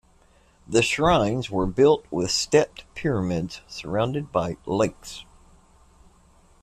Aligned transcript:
The 0.67 0.81
shrines 0.81 1.51
were 1.51 1.67
built 1.67 2.07
with 2.09 2.31
stepped 2.31 2.85
pyramids 2.95 3.61
surrounded 3.67 4.31
by 4.31 4.57
lakes. 4.65 5.25